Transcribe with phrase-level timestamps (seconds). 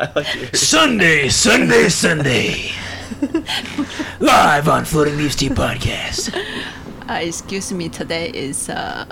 [0.00, 0.60] I like yours.
[0.60, 2.70] Sunday, Sunday, Sunday.
[4.20, 6.34] Live on Floating Leaves Tea Podcast.
[7.08, 9.04] Uh, excuse me, today is uh,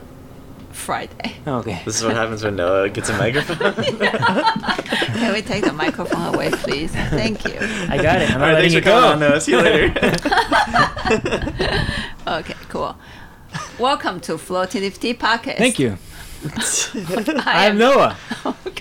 [0.73, 1.35] Friday.
[1.47, 1.83] Okay.
[1.85, 3.75] This is what happens when Noah gets a microphone.
[3.75, 6.91] Can we take the microphone away, please?
[6.93, 7.59] Thank you.
[7.61, 8.31] I got it.
[8.31, 9.09] I'm All not right, thanks for coming go.
[9.13, 9.41] on, Noah.
[9.41, 9.93] See you later.
[12.29, 12.95] Okay, cool.
[13.79, 15.57] Welcome to Floating Leaf Tea Podcast.
[15.57, 15.97] Thank you.
[17.47, 18.17] I'm Noah.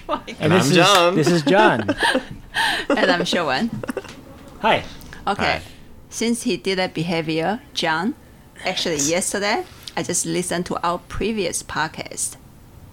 [0.08, 0.36] My God.
[0.40, 1.16] And I'm this is, John.
[1.16, 1.82] This is John.
[2.90, 3.70] and I'm Shiuwen.
[4.62, 4.84] Hi.
[5.28, 5.44] Okay.
[5.44, 5.62] Hi.
[6.10, 8.16] Since he did that behavior, John,
[8.64, 12.38] actually yesterday, I just listened to our previous podcast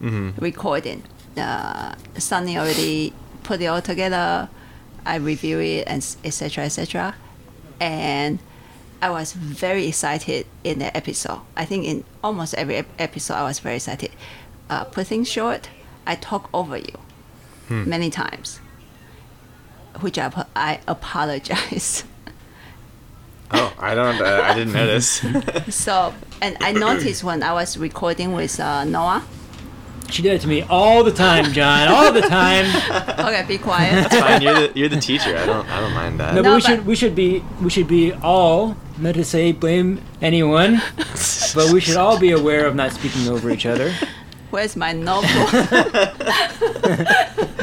[0.00, 1.04] recording.
[1.36, 4.48] Uh, Sunny already put it all together.
[5.06, 6.64] I review it and etc.
[6.64, 7.14] etc.
[7.80, 8.38] And
[9.00, 11.40] I was very excited in the episode.
[11.56, 14.10] I think in almost every episode, I was very excited.
[14.70, 15.68] Uh, put things short,
[16.06, 16.94] I talk over you
[17.68, 18.60] many times,
[20.00, 22.04] which I, I apologize.
[23.50, 24.20] oh, I don't.
[24.20, 25.24] Uh, I didn't notice.
[25.74, 29.24] So, and I noticed when I was recording with uh, Noah.
[30.10, 31.88] She did it to me all the time, John.
[31.88, 32.66] All the time.
[33.24, 33.94] Okay, be quiet.
[34.10, 35.34] That's fine, you're the you're the teacher.
[35.36, 36.34] I don't I don't mind that.
[36.34, 39.24] No, but No, we but- should we should be we should be all not to
[39.24, 40.82] say blame anyone,
[41.54, 43.92] but we should all be aware of not speaking over each other.
[44.50, 45.50] Where's my notebook?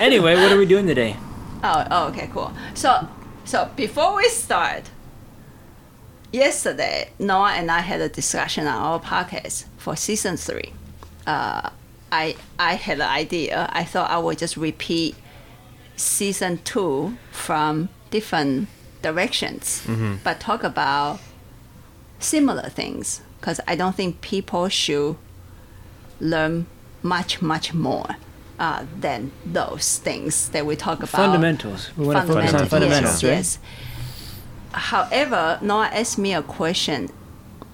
[0.00, 1.16] Anyway, what are we doing today?
[1.64, 2.52] oh, oh, okay, cool.
[2.74, 3.08] So,
[3.44, 4.84] so before we start,
[6.32, 10.72] yesterday Noah and I had a discussion on our podcast for season three.
[11.26, 11.70] Uh,
[12.12, 13.68] I I had an idea.
[13.72, 15.16] I thought I would just repeat
[15.96, 18.68] season two from different
[19.02, 19.86] directions,
[20.24, 21.20] but talk about
[22.18, 25.16] similar things because I don't think people should
[26.20, 26.66] learn
[27.02, 28.16] much much more
[28.58, 31.10] uh, than those things that we talk about.
[31.10, 31.96] Fundamentals.
[31.96, 33.30] We want to focus on fundamentals, yes, right?
[33.30, 33.58] yes.
[34.72, 37.10] However, Noah asked me a question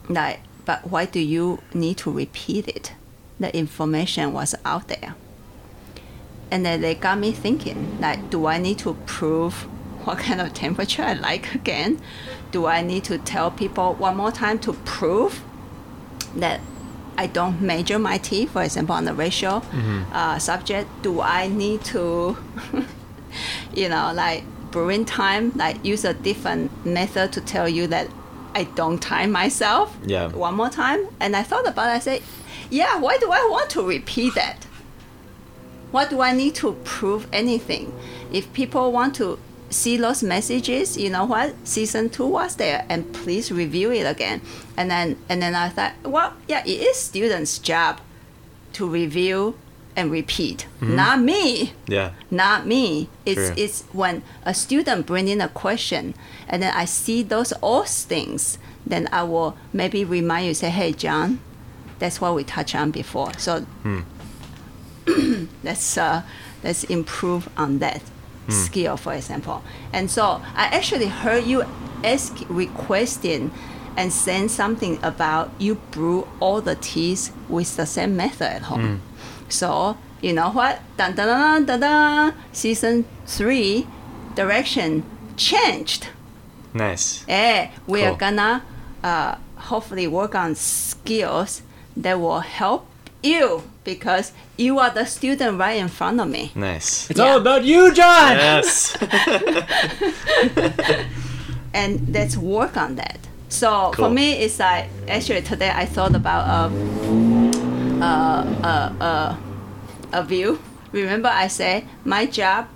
[0.08, 2.92] like, but why do you need to repeat it?
[3.41, 5.14] The information was out there.
[6.50, 9.54] And then they got me thinking, like, do I need to prove
[10.04, 12.00] what kind of temperature I like again?
[12.53, 15.42] Do I need to tell people one more time to prove
[16.37, 16.61] that
[17.17, 19.62] I don't measure my tea, for example, on the ratio
[20.12, 20.89] uh, subject?
[21.03, 22.37] Do I need to,
[23.75, 28.09] you know, like brewing time, like use a different method to tell you that
[28.55, 30.28] I don't time myself Yeah.
[30.28, 31.06] one more time?
[31.21, 32.22] And I thought about it, I said,
[32.71, 34.65] yeah, why do I want to repeat that?
[35.93, 37.93] What do I need to prove anything?
[38.33, 39.39] If people want to
[39.74, 41.54] see those messages, you know what?
[41.64, 44.40] Season two was there, and please review it again.
[44.76, 48.00] And then and then I thought, well, yeah, it is students' job
[48.74, 49.54] to review
[49.96, 52.10] and repeat, not me Yeah.
[52.30, 53.08] not me.
[53.24, 53.54] It's True.
[53.56, 56.14] it's when a student bring in a question
[56.48, 60.92] and then I see those all things, then I will maybe remind you, say, hey
[60.92, 61.38] John,
[62.00, 63.32] that's what we touched on before.
[63.38, 63.64] So
[65.62, 66.22] let's uh,
[66.62, 68.02] let's improve on that
[68.49, 69.62] skill, for example.
[69.93, 71.65] And so I actually heard you
[72.03, 73.50] ask requesting
[73.97, 79.00] and saying something about you brew all the teas with the same method at home.
[79.49, 80.81] So you know what?
[80.97, 83.87] Dun, dun, dun, dun, dun, season three
[84.34, 85.04] direction
[85.37, 86.09] changed.
[86.72, 87.25] Nice.
[87.28, 88.62] Eh, we are gonna
[89.03, 91.62] uh, hopefully work on skills
[91.97, 92.87] that will help
[93.22, 96.53] you because you are the student right in front of me.
[96.55, 97.11] Nice.
[97.11, 97.33] It's Yeah.
[97.33, 98.37] all about you, John.
[98.37, 98.97] Yes.
[101.75, 103.19] and let's work on that.
[103.49, 109.37] So for me, it's like actually today I thought about um, uh, uh, uh,
[110.12, 110.61] a view.
[110.93, 112.66] Remember, I said my job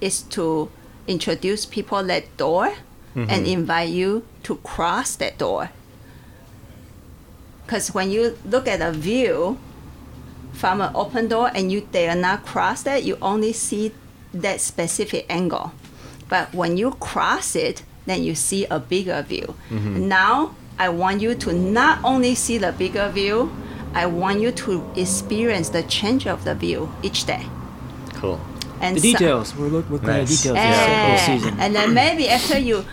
[0.00, 0.70] is to
[1.06, 2.72] introduce people that door
[3.16, 5.70] and invite you to cross that door.
[7.66, 9.58] Because when you look at a view
[10.58, 13.92] from an open door and you dare not cross that, you only see
[14.34, 15.72] that specific angle.
[16.28, 19.54] But when you cross it, then you see a bigger view.
[19.70, 20.08] Mm-hmm.
[20.08, 23.50] Now, I want you to not only see the bigger view,
[23.94, 27.44] I want you to experience the change of the view each day.
[28.14, 28.40] Cool.
[28.80, 29.54] And The so- details.
[29.56, 30.28] We're looking at Nice.
[30.42, 31.60] details this whole season.
[31.60, 32.84] And then maybe after you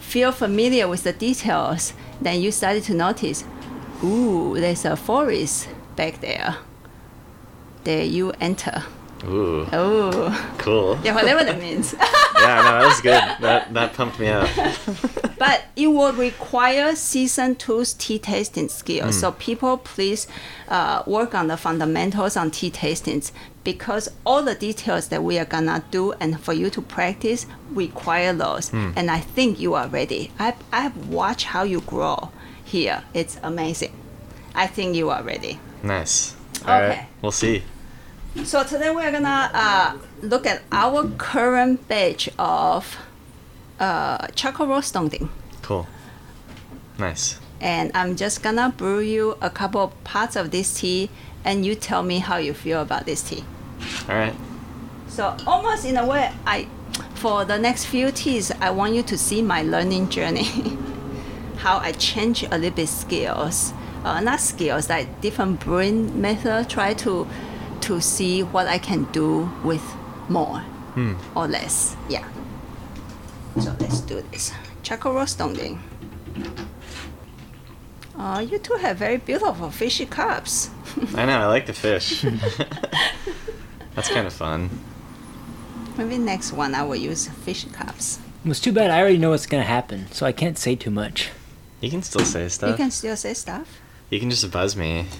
[0.00, 3.44] feel familiar with the details, then you started to notice,
[4.02, 6.56] ooh, there's a forest back there.
[7.84, 8.82] There you enter.
[9.26, 9.66] Ooh.
[9.72, 10.98] Oh, Cool.
[11.02, 11.94] yeah, whatever that means.
[11.98, 13.22] yeah, no, that was good.
[13.40, 14.48] That that pumped me up.
[15.38, 19.18] but it will require season two's tea tasting skills.
[19.18, 20.26] So people, please
[20.68, 23.32] uh, work on the fundamentals on tea tastings
[23.64, 28.34] because all the details that we are gonna do and for you to practice require
[28.34, 28.72] those.
[28.74, 30.32] And I think you are ready.
[30.38, 32.30] I I've watched how you grow
[32.62, 33.04] here.
[33.14, 33.92] It's amazing.
[34.54, 35.58] I think you are ready.
[35.82, 36.34] Nice.
[36.66, 37.06] All right, Okay.
[37.22, 37.62] we'll see.
[38.42, 42.98] So today we're gonna uh, look at our current batch of
[43.78, 45.28] uh, charcoal roast dongding.
[45.62, 45.86] Cool.
[46.98, 47.38] Nice.
[47.60, 51.10] and I'm just gonna brew you a couple of parts of this tea,
[51.44, 53.44] and you tell me how you feel about this tea.
[54.08, 54.34] All right.
[55.08, 56.68] So almost in a way, I
[57.14, 60.44] for the next few teas, I want you to see my learning journey,
[61.56, 63.72] how I change a little bit skills,
[64.04, 67.26] uh, not skills, like different brewing method, try to
[67.84, 69.82] to see what I can do with
[70.28, 70.60] more
[70.94, 71.14] hmm.
[71.36, 71.96] or less.
[72.08, 72.26] Yeah.
[73.60, 74.52] So let's do this.
[74.82, 75.78] Charcoal roast dongding.
[78.16, 80.70] Oh, you two have very beautiful fishy cups.
[81.14, 81.40] I know.
[81.40, 82.22] I like the fish.
[83.94, 84.70] That's kind of fun.
[85.98, 88.18] Maybe next one I will use fish cups.
[88.46, 91.30] It's too bad I already know what's gonna happen, so I can't say too much.
[91.80, 92.70] You can still say stuff.
[92.70, 93.80] You can still say stuff.
[94.14, 95.06] You can just buzz me.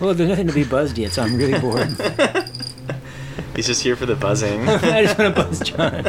[0.00, 1.88] Well, there's nothing to be buzzed yet, so I'm really bored.
[3.56, 4.66] He's just here for the buzzing.
[4.68, 6.02] I just want to buzz John.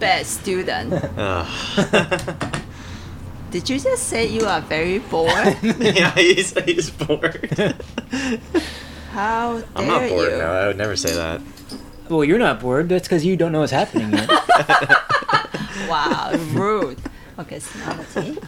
[0.00, 0.92] Bad student.
[1.16, 2.54] Ugh.
[3.50, 5.56] Did you just say you are very bored?
[5.78, 7.50] yeah, he's, he's bored.
[9.12, 10.38] How dare I'm not bored you?
[10.38, 10.52] now.
[10.52, 11.40] I would never say that.
[12.08, 12.88] Well, you're not bored.
[12.88, 14.28] That's because you don't know what's happening yet.
[15.88, 17.00] Wow, rude.
[17.38, 18.46] Okay, smell the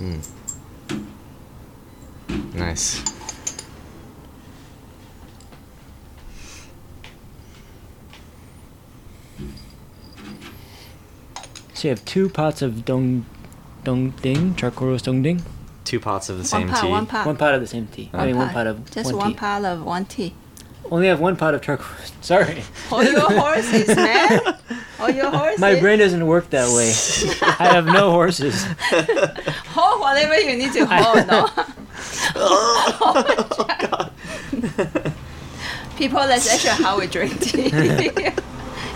[0.00, 0.20] tea.
[2.54, 3.02] Nice.
[11.74, 13.24] so you have two pots of dong,
[13.84, 15.42] dong ding, charcoal roast dong ding.
[15.84, 16.88] Two pots of the One same pot, tea.
[16.90, 17.26] one pot.
[17.26, 18.10] One pot of the same tea.
[18.12, 19.36] I mean, one pot of Just one, one tea.
[19.36, 20.34] pot of one tea.
[20.90, 21.86] Only have one pot of charcoal.
[22.20, 24.40] Sorry, Hold your horses, man.
[24.98, 25.60] Hold your horses.
[25.60, 26.92] my brain doesn't work that way.
[27.58, 28.64] I have no horses.
[29.74, 31.26] Hold whatever you need to hold.
[31.26, 31.48] no?
[32.36, 34.12] oh god.
[35.96, 37.70] People, that's actually how we drink tea.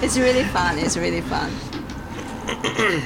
[0.02, 0.78] it's really fun.
[0.78, 1.50] It's really fun.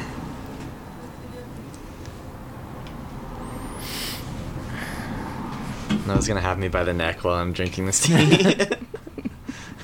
[6.09, 8.57] No one's gonna have me by the neck while I'm drinking this tea.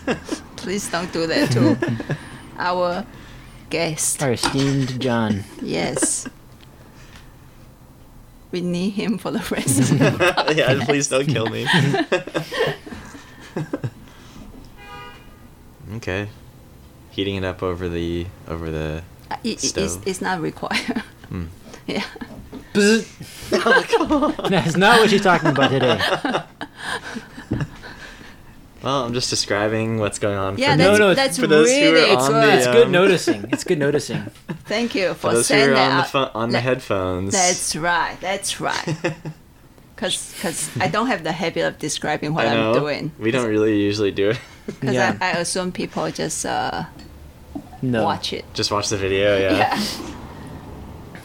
[0.57, 1.77] Please don't do that to
[2.59, 3.05] our
[3.69, 4.23] guest.
[4.23, 5.45] Our esteemed John.
[5.61, 6.27] Yes.
[8.53, 11.67] We need him for the rest of the yeah, please don't kill me.
[15.97, 16.29] okay.
[17.11, 20.03] Heating it up over the over the Uh, it, it- it's, Stove.
[20.09, 21.03] it's not required.
[21.29, 21.45] Hmm.
[21.87, 22.05] Yeah.
[22.75, 25.99] That's not what she's talking about today.
[28.83, 30.59] Well, I'm just describing what's going on.
[30.59, 32.49] Yeah, for that's, no, that's for those who are really on good.
[32.49, 33.45] the, It's um, good noticing.
[33.51, 34.23] It's good noticing.
[34.67, 35.91] Thank you for for those who saying are that.
[35.91, 37.33] on the out- pho- on the headphones.
[37.33, 38.17] That's right.
[38.21, 39.15] That's right.
[39.97, 42.73] Because I don't have the habit of describing what I know.
[42.75, 43.13] I'm doing.
[43.19, 44.41] We don't really usually do it.
[44.67, 45.17] Because Yeah.
[45.21, 46.85] I, I assume people just uh,
[47.81, 48.03] No.
[48.05, 48.45] watch it.
[48.55, 49.39] Just watch the video.
[49.39, 49.57] Yeah.
[49.57, 49.79] Yeah.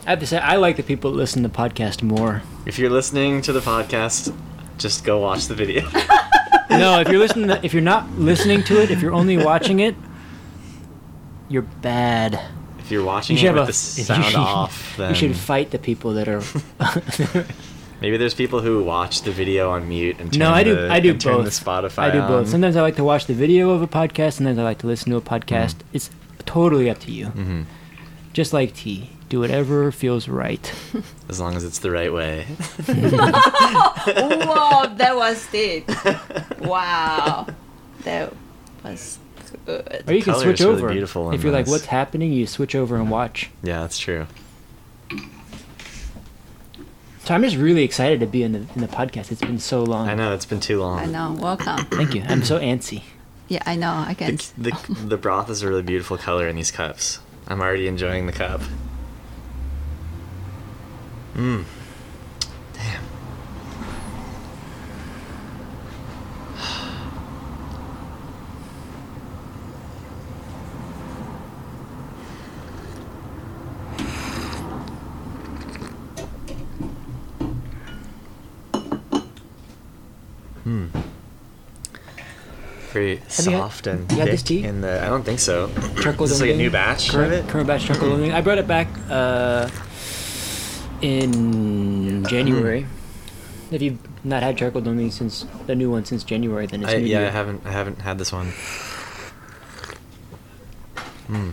[0.05, 2.41] I have to say, I like the people that listen to the podcast more.
[2.65, 4.35] If you're listening to the podcast,
[4.77, 5.87] just go watch the video.
[6.71, 9.79] No, if you're listening, to, if you're not listening to it, if you're only watching
[9.79, 9.95] it,
[11.49, 12.39] you're bad.
[12.77, 15.15] if you're watching You should it have with a the sound you, off, then You
[15.15, 16.43] should fight the people that are.
[18.01, 20.75] maybe there's people who watch the video on mute and turn no, I do.
[20.75, 21.45] the, I do and turn both.
[21.45, 21.97] the Spotify.
[22.03, 22.31] I do both.
[22.31, 22.45] on.
[22.45, 24.33] Sometimes I like to watch the video of a podcast.
[24.33, 25.75] Sometimes I like to listen to a podcast.
[25.91, 26.11] It's
[26.45, 27.25] totally up to you.
[27.27, 27.65] Mhm.
[28.33, 30.73] Just like tea, do whatever feels right.
[31.29, 32.43] As long as it's the right way.
[32.87, 35.89] Whoa, that was deep.
[36.61, 37.47] Wow.
[38.03, 38.33] That
[38.83, 39.17] was
[39.65, 40.03] good.
[40.07, 40.91] Or you can Color switch is really over.
[40.91, 41.71] beautiful if in you're like, this.
[41.71, 42.33] what's happening?
[42.33, 43.49] You switch over and watch.
[43.63, 44.27] yeah, that's true.
[47.23, 49.31] So I'm just really excited to be in the in the podcast.
[49.31, 50.09] It's been so long.
[50.09, 50.99] I know it's been too long.
[50.99, 51.37] I know.
[51.39, 51.85] Welcome.
[51.85, 52.23] Thank you.
[52.27, 53.03] I'm so antsy.
[53.47, 53.91] Yeah, I know.
[53.91, 54.37] I can.
[54.57, 57.19] The, the, the broth is a really beautiful color in these cups.
[57.47, 58.61] I'm already enjoying the cup.
[61.39, 61.63] Mmm.
[62.73, 63.03] Damn.
[82.91, 84.63] Very you had- soft and you had thick this tea?
[84.63, 85.03] in the.
[85.03, 85.69] I don't think so.
[86.01, 88.31] Charcoal Is this like a new batch current, current batch charcoal.
[88.31, 89.69] I brought it back uh,
[91.01, 92.81] in January.
[92.81, 92.87] Mm.
[93.71, 96.97] If you've not had charcoal dongding since the new one since January, then it's I,
[96.97, 97.05] new.
[97.05, 97.27] yeah, you.
[97.27, 97.65] I haven't.
[97.65, 98.47] I haven't had this one.
[101.27, 101.51] Hmm.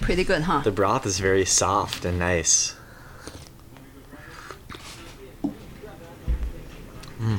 [0.00, 0.60] Pretty good, huh?
[0.60, 2.74] The broth is very soft and nice.
[7.18, 7.38] Hmm.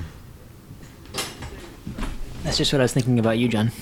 [2.44, 3.72] That's just what I was thinking about you, John.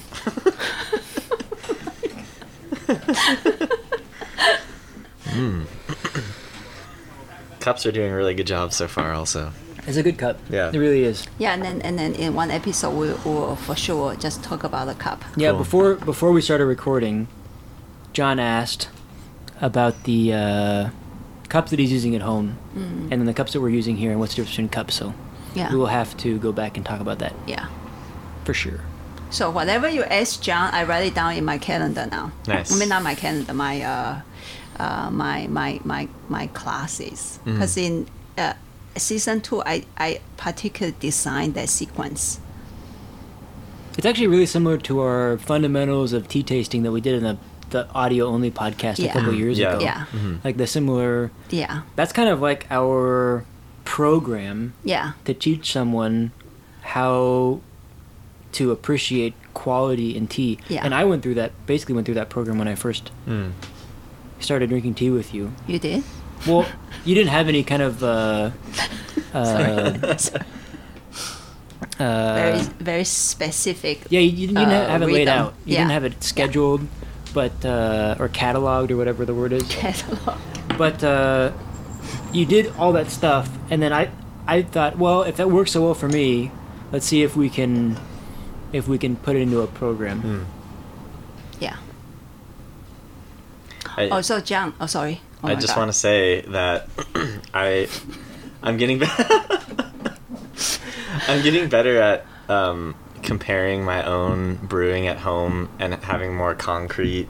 [7.63, 9.13] Cups are doing a really good job so far.
[9.13, 9.51] Also,
[9.88, 10.36] It's a good cup.
[10.50, 10.70] Yeah.
[10.74, 11.25] it really is.
[11.39, 14.86] Yeah, and then and then in one episode we will for sure just talk about
[14.91, 15.20] the cup.
[15.38, 15.60] Yeah, Cool.
[15.63, 17.27] before before we started recording,
[18.12, 18.89] John asked
[19.62, 20.89] about the uh,
[21.50, 24.20] cup that he's using at home, and then the cups that we're using here, and
[24.20, 24.96] what's the difference between cups.
[24.96, 25.13] So
[25.55, 25.72] Yeah.
[25.72, 27.67] we will have to go back and talk about that Yeah.
[28.46, 28.82] for sure.
[29.33, 32.31] So whatever you ask John, I write it down in my calendar now.
[32.47, 32.71] Nice.
[32.71, 34.21] I mean, not my calendar, my uh,
[34.79, 37.39] uh, my my my my classes.
[37.43, 37.53] Mm.
[37.53, 38.05] Because in
[38.37, 38.53] uh,
[38.95, 42.39] season two, I I particularly designed that sequence.
[43.97, 47.37] It's actually really similar to our fundamentals of tea tasting that we did in the
[47.71, 49.73] the audio only podcast a couple years Yeah.
[49.73, 49.83] ago.
[49.83, 50.05] Yeah.
[50.43, 51.31] Like the similar.
[51.49, 51.81] Yeah.
[51.95, 53.45] That's kind of like our
[53.83, 55.13] program Yeah.
[55.25, 56.31] to teach someone
[56.93, 57.61] how
[58.53, 60.57] to appreciate quality in tea.
[60.69, 60.83] Yeah.
[60.83, 63.51] And I went through that basically went through that program when I first Mm.
[64.39, 65.51] started drinking tea with you.
[65.67, 66.03] You did.
[66.48, 66.65] Well,
[67.05, 68.51] you didn't have any kind of uh,
[69.33, 70.17] uh,
[72.00, 74.01] uh, very very specific.
[74.10, 75.33] yeah, you, you didn't uh, have it laid rhythm.
[75.39, 75.53] out.
[75.65, 75.79] You Yeah.
[75.79, 76.81] didn't have it scheduled,
[77.33, 79.63] but uh, or cataloged or whatever the word is.
[79.69, 80.38] Catalog.
[80.77, 81.51] But uh,
[82.33, 84.10] you did all that stuff, and then I,
[84.48, 86.51] I thought, well, if that works so well for me,
[86.91, 87.98] let's see if we can,
[88.74, 90.22] if we can put it into a program.
[90.22, 90.46] Mm.
[91.60, 91.77] Yeah.
[93.96, 94.74] I, Oh, so John.
[94.82, 95.22] Oh, sorry.
[95.44, 96.88] Oh I just want to say that
[97.53, 97.88] I,
[98.62, 99.25] I'm getting better.
[101.27, 107.30] I'm getting better at um, comparing my own brewing at home and having more concrete,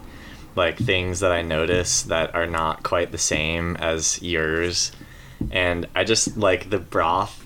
[0.56, 4.92] like things that I notice that are not quite the same as yours,
[5.52, 7.40] and I just like the broth.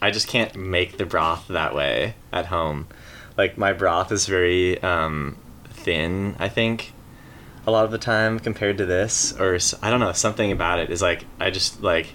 [0.00, 2.88] I just can't make the broth that way at home.
[3.36, 5.36] Like my broth is very um,
[5.70, 6.36] thin.
[6.38, 6.92] I think
[7.66, 10.90] a lot of the time compared to this or I don't know something about it
[10.90, 12.08] is like i just like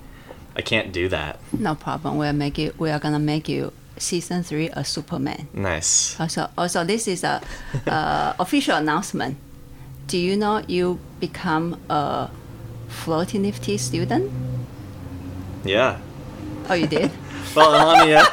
[0.57, 2.17] i can't do that No problem.
[2.17, 2.77] We'll make it.
[2.77, 5.47] We are gonna make you season three a Superman.
[5.53, 7.41] nice Also, also this is a
[7.87, 9.37] uh, official announcement.
[10.07, 12.29] Do you know you become a
[12.89, 14.31] floating nifty student?
[15.63, 15.99] yeah
[16.69, 17.11] Oh, you did.
[17.55, 18.25] well i'm on the uh,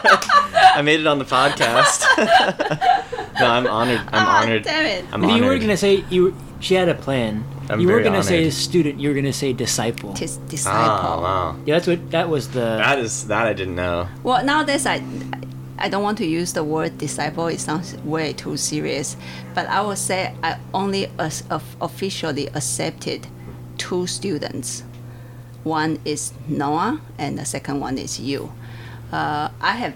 [0.77, 2.03] i made it on the podcast
[3.41, 5.05] no i'm honored i'm Ah, honored damn it.
[5.13, 6.35] i'm But you honored were gonna say you.
[6.61, 7.45] She had a plan.
[7.69, 8.55] I'm you were very gonna say honored.
[8.55, 8.99] student.
[8.99, 10.15] You were gonna say disciple.
[10.15, 10.81] Tis disciple.
[10.81, 12.61] oh wow Yeah, that's what that was the.
[12.81, 15.03] that is that i didn't know Well, nowadays I,
[15.79, 17.49] I don't want to use the word disciple.
[17.49, 19.17] It sounds way too serious.
[19.55, 23.27] But I would say I only as, of, officially accepted
[23.77, 24.85] two students.
[25.65, 28.53] One is Noah, and the second one is you.
[29.15, 29.95] Uh, I have,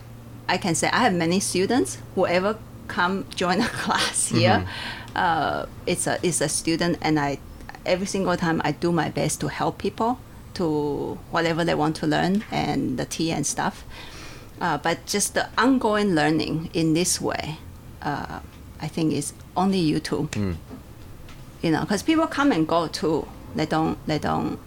[0.49, 1.99] I can say I have many students.
[2.15, 2.57] Whoever
[2.87, 4.65] come join a class here,
[5.17, 7.39] uh, it's a it's a student, and I
[7.85, 10.19] every single time I do my best to help people
[10.55, 13.85] to whatever they want to learn and the tea and stuff.
[14.61, 17.59] Uh, but just the ongoing learning in this way,
[18.03, 18.39] uh,
[18.81, 20.29] I think is only you two.
[21.63, 23.27] You know, because people come and go too.
[23.57, 23.99] They don't.
[24.07, 24.59] They don't.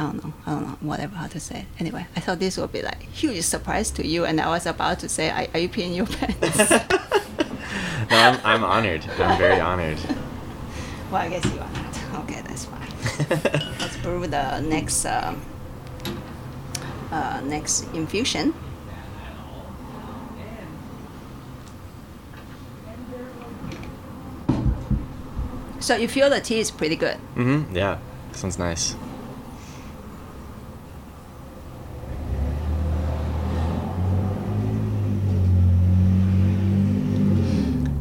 [0.00, 0.32] I don't know.
[0.46, 0.76] I don't know.
[0.80, 1.58] Whatever how to say.
[1.60, 1.66] it.
[1.78, 4.98] Anyway, I thought this would be like huge surprise to you, and I was about
[5.00, 6.70] to say, "Are, are you peeing your pants?"
[8.10, 9.98] no i'm, I'm honored i'm very honored
[11.12, 12.00] well, I guess you are not.
[12.24, 12.90] Okay, that's fine.
[13.80, 15.34] Let's brew the next uh,
[17.12, 18.54] uh, next infusion.
[25.80, 27.16] So you feel the tea is pretty good.
[27.36, 27.98] mm-hmm yeah
[28.32, 28.94] sounds nice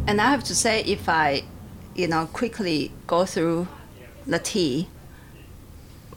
[0.10, 1.44] And I have to say, if I,
[1.96, 3.68] you know, quickly go through
[4.26, 4.88] the tea,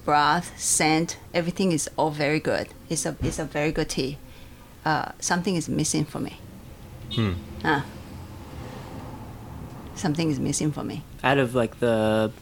[0.06, 2.68] broth, scent, everything is all very good.
[2.88, 4.16] It's a it's a very good tea.
[4.84, 6.38] Uh, something is missing for me.
[7.14, 7.32] hmm.
[7.62, 7.82] Uh,
[9.94, 11.04] something is missing for me.
[11.22, 12.32] out of like the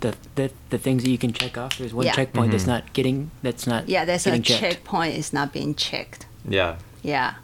[0.00, 1.76] the, the the things that you can check off.
[1.78, 2.12] There's one Yeah.
[2.14, 4.60] checkpoint that's not getting that's not Yeah, there's a checked.
[4.60, 6.26] checkpoint is not being checked.
[6.48, 6.76] Yeah.
[7.02, 7.34] Yeah.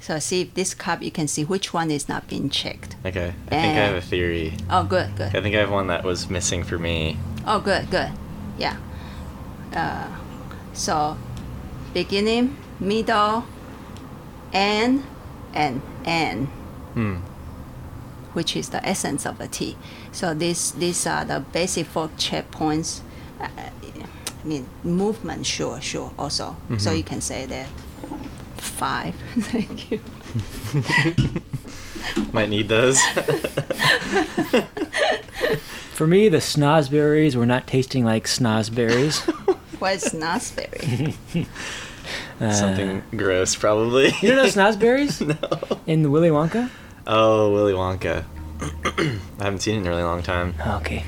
[0.00, 2.96] So see if this cup you can see which one is not being checked.
[3.04, 3.34] Okay.
[3.48, 4.54] I think I have a theory.
[4.70, 5.36] Oh good, good.
[5.36, 7.18] I think I have one that was missing for me.
[7.46, 8.10] Oh good, good.
[8.58, 8.76] Yeah.
[9.74, 10.08] Uh,
[10.72, 11.16] so
[11.92, 13.44] beginning, middle,
[14.52, 15.04] end,
[15.52, 16.48] and end.
[16.94, 17.16] Hmm.
[18.32, 19.76] which is the essence of the tea.
[20.12, 23.00] So these these are the basic four checkpoints.
[23.40, 23.48] Uh,
[24.42, 26.56] I mean, movement, sure, sure, also.
[26.78, 27.66] So you can say that
[28.60, 29.14] five.
[29.38, 30.00] Thank you.
[32.32, 33.00] Might need those.
[35.92, 39.20] For me, the snozzberries were not tasting like snozzberries.
[39.78, 41.14] What's snozzberry?
[42.40, 44.06] Uh, Something gross, probably.
[44.22, 45.36] You don't know snozzberries no.
[45.86, 46.70] in the Willy Wonka?
[47.06, 48.24] Oh, Willy Wonka.
[48.60, 50.54] I haven't seen it in a really long time.
[50.66, 51.04] Okay.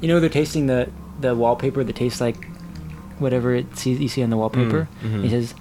[0.00, 2.46] you know they're tasting the the wallpaper that tastes like
[3.20, 4.88] whatever it see, you see on the wallpaper.
[5.02, 5.22] mhm.
[5.22, 5.54] He says,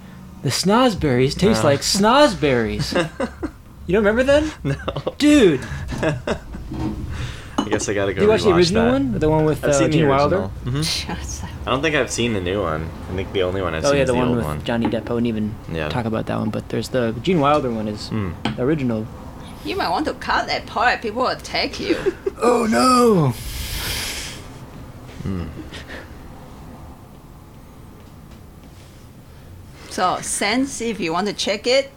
[0.44, 1.68] "The snozzberries taste Oh.
[1.68, 2.94] like snozzberries."
[3.88, 4.76] you don't remember that, No.
[5.18, 5.62] dude?
[7.60, 8.20] I guess I gotta go.
[8.20, 8.92] Did you watch the original that.
[8.94, 10.50] one, the one with I've uh, seen the Gene Wilder?
[10.66, 10.84] original.
[10.84, 11.66] Mhm.
[11.68, 12.88] I don't think I've seen the new one.
[13.12, 14.46] I think the only one I've Oh seen yeah, is the, the, one old with
[14.46, 14.64] one.
[14.64, 15.10] Johnny Depp.
[15.10, 15.90] I wouldn't even Yeah.
[15.90, 18.32] talk about that one, but there's the Gene Wilder one is Mm.
[18.56, 19.06] the original.
[19.66, 21.02] You might want to cut that part.
[21.02, 21.98] People will attack you.
[22.40, 23.34] Oh no!
[29.98, 31.90] So sense if you want to check it.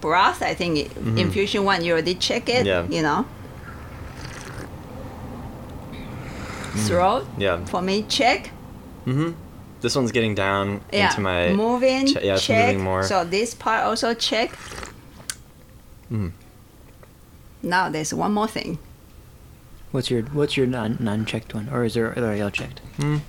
[0.00, 2.66] Broth, I think it, infusion one you already check it.
[2.66, 2.82] Yeah.
[2.88, 3.26] You know.
[6.88, 7.24] Throat.
[7.38, 7.64] Yeah.
[7.66, 8.50] For me, check.
[9.06, 9.32] Mm-hmm.
[9.80, 11.10] This one's getting down Yeah.
[11.10, 11.52] into my.
[11.52, 12.06] moving.
[12.06, 12.66] che- yeah, it's check.
[12.74, 13.04] moving more.
[13.04, 14.50] So this part also check.
[16.10, 16.32] Mm.
[17.62, 18.78] Now there's one more thing.
[19.92, 22.80] What's your what's your non non checked one, or is there are they all checked?
[22.98, 23.20] Mm.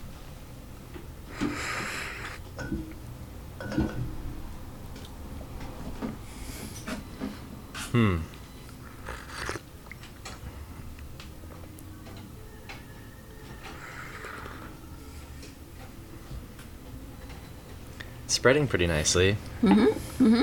[7.91, 8.17] Hmm.
[18.25, 19.37] Spreading pretty nicely.
[19.61, 20.25] Mm-hmm.
[20.25, 20.41] Mm-hmm.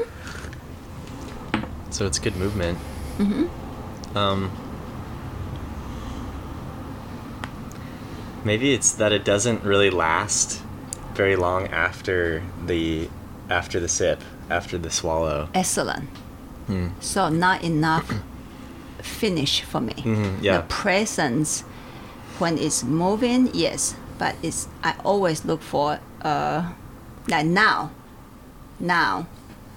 [1.90, 2.78] So it's good movement.
[3.18, 4.16] Mm-hmm.
[4.16, 4.50] Um.
[8.44, 10.62] Maybe it's that it doesn't really last
[11.14, 13.10] very long after the
[13.50, 15.48] after the sip, after the swallow.
[15.54, 16.08] Excellent.
[16.66, 16.88] Hmm.
[17.00, 18.10] So not enough
[19.02, 19.94] finish for me.
[19.94, 20.58] Mhm, yeah.
[20.58, 21.62] The presence
[22.38, 26.72] when it's moving, yes, but it's I always look for uh
[27.28, 27.90] like now.
[28.78, 29.26] Now,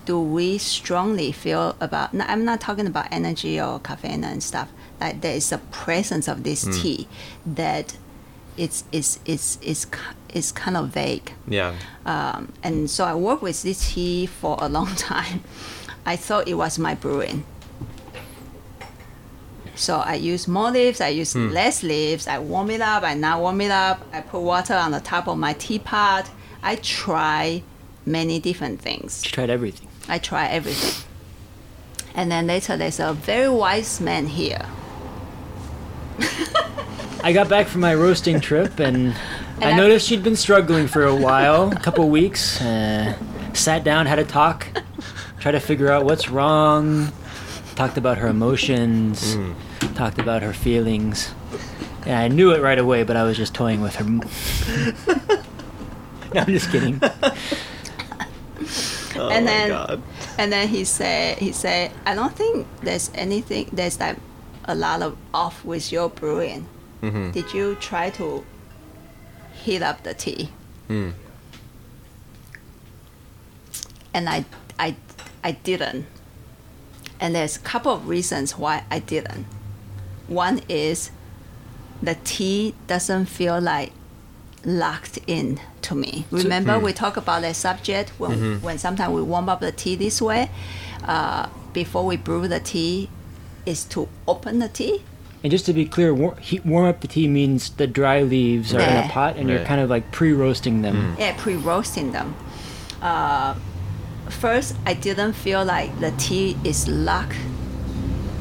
[0.06, 2.14] do we strongly feel about?
[2.14, 4.70] no, I'm not talking about energy or caffeine and stuff.
[5.02, 7.08] Like there is a presence of this tea
[7.46, 7.98] that
[8.56, 9.86] it's it's it's it's
[10.34, 11.74] ki- it's kind of vague Yeah.
[12.06, 15.44] um, and so I worked with this tea for a long time.
[16.06, 17.46] I thought it was my brewing.
[19.76, 23.40] So I use more leaves, I use less leaves, I warm it up, I not
[23.40, 26.30] warm it up, I put water on the top of my teapot.
[26.62, 27.64] I try
[28.06, 29.24] many different things.
[29.26, 29.88] She tried everything.
[30.08, 31.04] I try everything.
[32.14, 34.66] And then later there's a very wise man here.
[37.24, 39.16] I got back from my roasting trip and,
[39.68, 42.62] I I- noticed she'd been struggling for a while, a couple weeks.
[42.62, 43.16] Uh,
[43.54, 44.68] sat down, had a talk,
[45.40, 47.12] tried to figure out what's wrong.
[47.76, 49.36] Talked about her emotions,
[49.96, 51.34] talked about her feelings.
[52.06, 54.04] And I knew it right away, but I was just toying with her.
[56.34, 57.00] no, I'm just kidding.
[59.16, 60.02] Oh And my then- god.
[60.38, 64.18] And then he said, he said, I don't think there's anything, there's like
[64.66, 66.68] a lot of off with your brewing.
[67.04, 67.32] Mm-hmm.
[67.32, 68.44] Did you try to
[69.64, 70.50] heat up the tea?
[70.90, 71.14] Mm.
[74.14, 74.46] And I,
[74.78, 74.96] I,
[75.44, 76.06] I didn't.
[77.20, 79.46] And there's a couple of reasons why I didn't.
[80.28, 81.12] One is
[82.02, 83.92] the tea doesn't feel like
[84.66, 86.26] locked in to me.
[86.32, 90.22] Remember we talk about that subject when when sometimes we warm up the tea this
[90.22, 90.50] way,
[91.04, 93.10] uh, before we brew the tea,
[93.66, 95.04] is to open the tea.
[95.44, 98.74] And just to be clear, war- heat, warm up the tea means the dry leaves
[98.74, 101.16] are in a pot and you're kind of like pre-roasting them.
[101.20, 102.36] yeah, pre-roasting them.
[103.02, 103.56] Uh,
[104.30, 107.36] first, I didn't feel like the tea is locked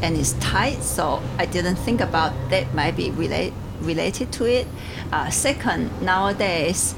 [0.01, 4.67] and it's tight, so I didn't think about that might be relate, related to it.
[5.13, 6.95] Uh, second, nowadays,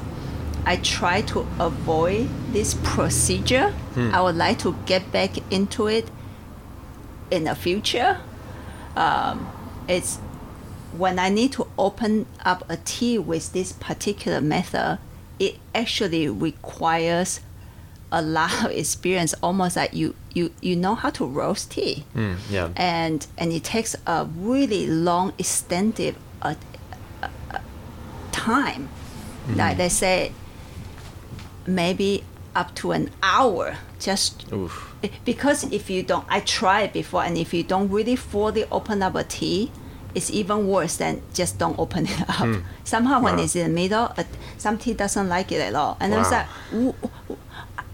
[0.67, 3.73] I try to avoid this procedure.
[3.97, 6.09] I would like to get back into it
[7.31, 8.19] in the future.
[8.95, 9.47] Um,
[9.87, 10.17] it's
[10.97, 14.99] when I need to open up a tea with this particular method,
[15.39, 17.41] it actually requires
[18.11, 22.37] a lot of experience, almost like you you you know how to roast tea, Mm,
[22.49, 22.69] yeah.
[22.77, 26.55] and and it takes a really long, extensive uh,
[27.21, 27.59] uh, uh,
[28.31, 28.87] time.
[29.55, 30.31] Like they say,
[31.67, 32.23] maybe
[32.55, 34.95] up to an hour just Oof.
[35.25, 39.13] because if you don't i tried before and if you don't really fully open up
[39.15, 39.71] a tea
[40.13, 43.43] it's even worse than just don't open it up somehow when Wow.
[43.43, 44.23] it's in the middle uh,
[44.57, 46.37] some tea doesn't like it at all and i was Wow.
[46.37, 46.93] like "W-
[47.27, 47.39] w-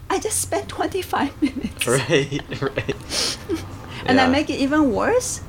[0.10, 3.38] i just spent 25 minutes Right, right.
[4.06, 5.42] and i make it even worse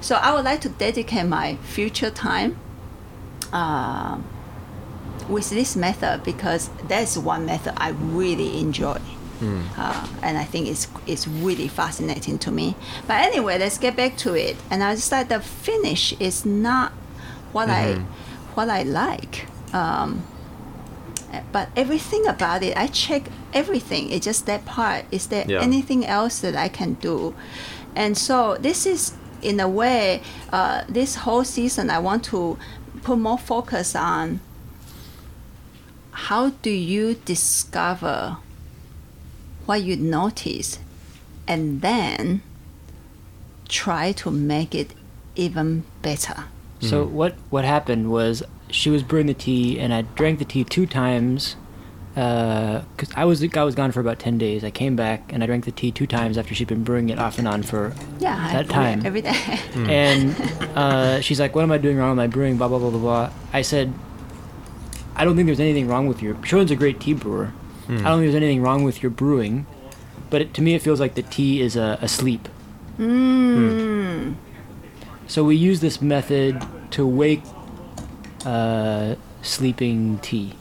[0.00, 2.56] so i would like to dedicate my future time
[3.52, 4.24] um,
[5.28, 8.98] with this method because that's one method i really enjoy
[9.76, 12.76] uh, and I think it's it's really fascinating to me.
[13.08, 14.54] But anyway, let's get back to it.
[14.70, 16.92] And I just like the finish is not
[17.50, 17.94] what I
[18.54, 19.46] what I like.
[19.74, 20.22] Um,
[21.50, 24.10] but everything about it, I check everything.
[24.12, 25.06] It's just that part.
[25.10, 25.60] Is there Yeah.
[25.60, 27.34] anything else that I can do?
[27.96, 32.58] And so this is in a way, uh, this whole season I want to
[33.02, 34.38] put more focus on
[36.28, 38.36] how do you discover
[39.66, 40.78] what you notice
[41.48, 42.42] and then
[43.68, 44.92] try to make it
[45.34, 46.44] even better.
[46.80, 47.14] So hmm.
[47.14, 50.86] what what happened was she was brewing the tea, and I drank the tea two
[50.86, 51.56] times.
[52.14, 54.64] Uh, because I was I was gone for about ten days.
[54.64, 57.18] I came back and I drank the tea two times after she'd been brewing it
[57.18, 59.06] off and on for Yeah, that time.
[59.06, 59.32] every day.
[59.72, 59.88] Hmm.
[59.88, 60.36] And
[60.76, 63.00] uh, she's like, "What am I doing wrong with my brewing?" Blah blah blah blah
[63.00, 63.30] blah.
[63.54, 63.94] I said,
[65.16, 66.36] "I don't think there's anything wrong with your.
[66.44, 67.52] Sean's a great tea brewer.
[67.88, 69.66] I don't think there's anything wrong with your brewing,
[70.30, 72.48] but it, to me it feels like the tea is uh, asleep.
[72.98, 74.36] Mm.
[75.26, 77.42] So we use this method to wake
[78.46, 80.54] uh, sleeping tea.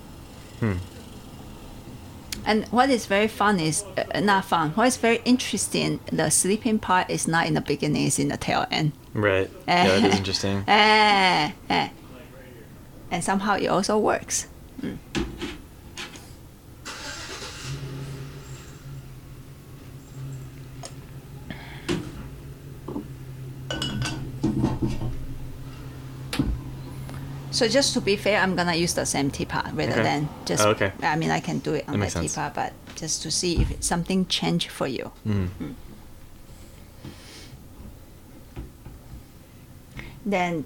[2.44, 4.72] And what is very fun is uh, not fun.
[4.72, 8.38] What is very interesting, the sleeping part is not in the beginning; it's in the
[8.38, 8.94] tail end.
[9.14, 9.50] Right.
[9.68, 10.64] Yeah, that is interesting.
[10.68, 11.90] Eh, eh.
[13.12, 14.48] And somehow it also works.
[14.82, 14.98] Mm.
[27.52, 30.02] So just to be fair, I'm gonna use the same teapot rather Okay.
[30.02, 30.66] than just.
[30.66, 30.94] Oh, okay.
[31.04, 33.84] I mean, I can do it on That the teapot, but just to see if
[33.84, 35.12] something changed for you.
[35.28, 35.50] Mm.
[40.26, 40.64] then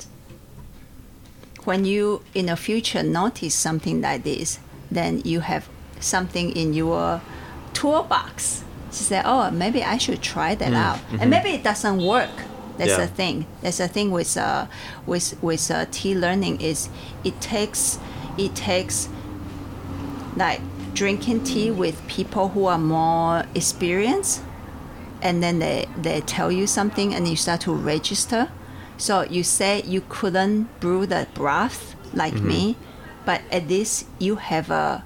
[1.66, 4.60] when you in the future notice something like this
[4.92, 5.68] then you have
[6.00, 7.22] something in your
[7.74, 11.00] toolbox to say oh maybe i should try that out.
[11.20, 12.30] And maybe it doesn't work.
[12.78, 13.06] That's Yeah.
[13.06, 13.46] the thing.
[13.62, 14.68] That's the thing with uh,
[15.06, 16.90] with with uh, tea learning is
[17.24, 18.00] it takes
[18.38, 19.08] it takes
[20.36, 20.62] like
[20.94, 24.42] drinking tea with people who are more experienced
[25.22, 28.50] and then they, they tell you something and you start to register.
[28.98, 32.48] So you say you couldn't brew the broth like mm-hmm.
[32.48, 32.78] me,
[33.26, 35.04] but at least you have a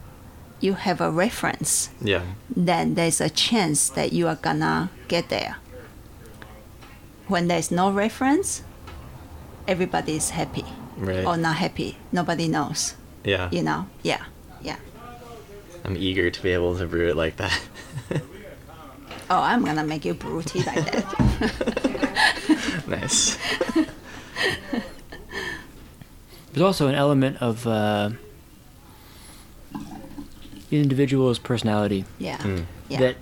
[0.60, 1.90] you have a reference.
[2.02, 2.24] Yeah.
[2.50, 5.58] Then there's a chance that you are gonna get there.
[7.28, 8.64] When there's no reference,
[9.68, 10.66] everybody is happy
[10.98, 11.24] Right.
[11.24, 11.98] or not happy.
[12.12, 12.96] Nobody knows.
[13.24, 13.50] Yeah.
[13.52, 13.88] You know?
[14.04, 14.26] Yeah.
[14.62, 14.78] Yeah.
[15.86, 17.58] I'm eager to be able to brew it like that.
[19.32, 22.26] Oh, I'm gonna make you brew tea like that.
[22.88, 23.38] nice.
[26.54, 28.10] There's also an element of uh,
[30.72, 32.38] individual's personality Yeah.
[32.38, 32.66] Mm.
[32.90, 33.00] Yeah.
[33.00, 33.16] that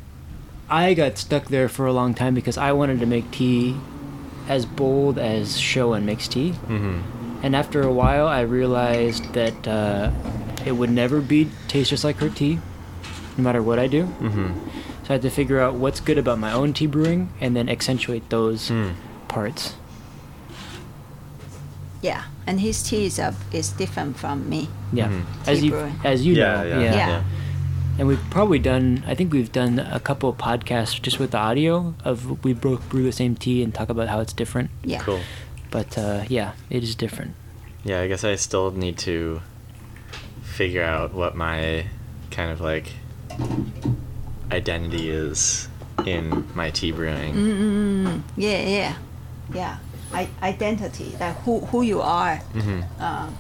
[0.70, 3.76] I got stuck there for a long time because I wanted to make tea
[4.48, 6.52] as bold as Shiuwen makes tea.
[6.52, 7.00] hmm
[7.44, 10.12] And after a while, I realized that uh,
[10.66, 12.60] it would never be taste just like her tea,
[13.38, 14.04] no matter what I do.
[14.06, 14.52] hmm
[15.04, 17.70] So I had to figure out what's good about my own tea brewing and then
[17.70, 18.96] accentuate those Mm.
[19.28, 19.76] Parts.
[22.02, 24.70] Yeah, and his tea is, uh, is different from me.
[24.94, 25.24] Yeah, Mhm.
[25.48, 26.00] as you brewing.
[26.04, 26.84] as you Yeah, know, yeah, yeah.
[26.96, 27.08] Yeah.
[27.10, 27.24] yeah.
[28.00, 29.04] And we've probably done.
[29.08, 32.88] I think we've done a couple of podcasts just with the audio of we both
[32.90, 34.70] brew the same tea and talk about how it's different.
[34.84, 35.00] Yeah.
[35.00, 35.22] Cool.
[35.72, 37.34] But uh, yeah, it is different.
[37.84, 39.42] Yeah, I guess I still need to
[40.44, 41.86] figure out what my
[42.30, 42.92] kind of like
[44.52, 45.68] identity is
[46.06, 47.34] in my tea brewing.
[47.34, 48.94] Mm, yeah, yeah,
[49.54, 49.78] yeah.
[50.14, 52.38] I, identity, like who who you are.
[52.38, 53.36] hmm Um,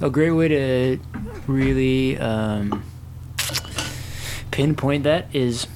[0.00, 0.98] A great way to
[1.46, 2.82] really um,
[4.50, 5.66] pinpoint that is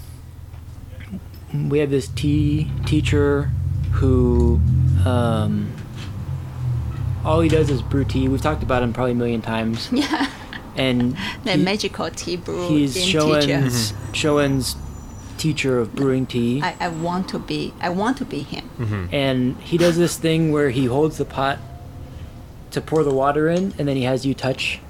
[1.68, 3.50] we have this tea teacher
[3.92, 4.60] who
[5.04, 5.70] um,
[7.24, 8.28] all he does is brew tea.
[8.28, 9.88] We've talked about him probably a million times.
[9.92, 10.26] Yeah.
[10.74, 13.18] And The he- magical tea brew he's teacher.
[13.18, 14.74] Shiuwen's Shiuwen's
[15.42, 16.62] teacher of brewing tea.
[16.62, 18.64] I, I want to be I want to be him.
[18.78, 19.04] Mm-hmm.
[19.24, 19.38] and
[19.70, 21.58] he does this thing where he holds the pot
[22.74, 24.80] to pour the water in, and then he has you touch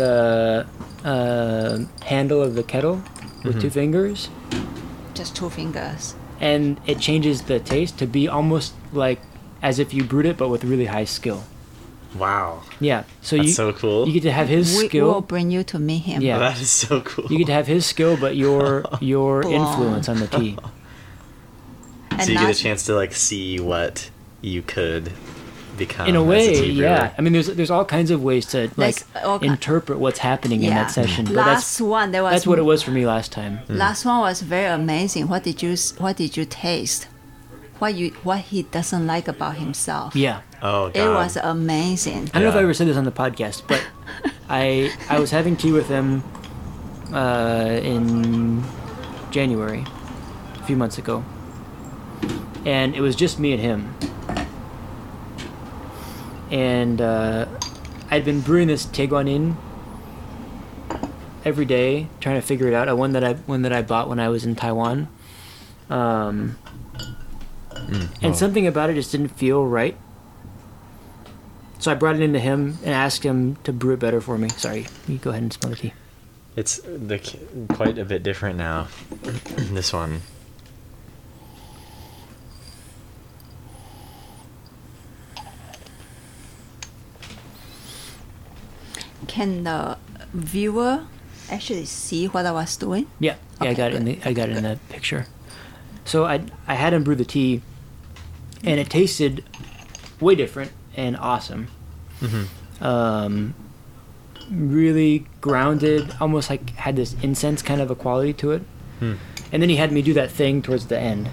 [0.00, 0.66] the
[1.04, 3.02] uh, handle of the kettle
[3.44, 4.28] with two fingers,
[5.14, 6.14] Just two fingers.
[6.40, 9.20] and it changes the taste to be almost like
[9.62, 11.42] as if you brewed it, but with really high skill.
[12.16, 12.62] Wow.
[12.80, 14.06] Yeah, so That's you so cool.
[14.08, 15.20] you get to have his we will skill.
[15.20, 16.22] bring you to meet him.
[16.22, 16.38] Yeah.
[16.38, 17.26] That is so cool.
[17.30, 20.56] You get to have his skill, but your your influence on the tea.
[22.10, 24.10] And so you get a chance to like see what
[24.42, 25.12] you could
[25.78, 26.08] become.
[26.08, 26.88] in a way, tea brewer.
[26.88, 27.14] yeah.
[27.16, 30.18] I mean, there's there's all kinds of ways to like There's all ki- interpret what's
[30.18, 31.26] happening in that session.
[31.26, 33.58] But that's Last one there was that's what it was for me last time.
[33.58, 33.76] Hmm.
[33.76, 35.28] Last one was very amazing.
[35.28, 37.06] What did you What did you taste?
[37.78, 40.14] What you What he doesn't like about himself?
[40.16, 40.96] Yeah, Oh god.
[40.96, 42.30] It was amazing.
[42.34, 43.84] I don't know if I ever said this on the podcast, but
[44.48, 46.22] I I was having tea with him
[47.12, 48.62] uh, in
[49.30, 49.84] January,
[50.54, 51.24] a few months ago,
[52.66, 53.94] and it was just me and him.
[56.50, 57.46] And uh,
[58.10, 59.56] I'd been brewing this Tieguanyin
[61.44, 62.88] every day, trying to figure it out.
[62.88, 65.08] A one that I one that I bought when I was in Taiwan.
[65.88, 66.58] Um,
[67.88, 68.32] and oh.
[68.32, 69.96] something about it just didn't feel right.
[71.80, 74.50] So I brought it into him and asked him to brew it better for me.
[74.50, 75.92] Sorry, you go ahead and smell the tea.
[76.54, 77.18] It's the
[77.72, 78.88] quite a bit different now.
[79.72, 80.20] this one.
[89.26, 89.96] Can the
[90.34, 91.06] viewer
[91.48, 93.06] actually see what I was doing?
[93.20, 95.26] Yeah, yeah, I Okay, got it in the I got it in the picture.
[96.04, 97.62] So I I had him brew the tea,
[98.62, 99.44] and it tasted
[100.20, 100.72] way different
[101.06, 101.68] and awesome.
[102.80, 103.54] Um,
[104.50, 108.62] really grounded, almost like had this incense kind of a quality to it.
[108.98, 109.14] Hmm.
[109.52, 111.28] And then he had me do that thing towards the end.